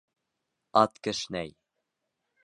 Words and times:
Ат 0.81 0.95
кешнәй. 1.07 1.51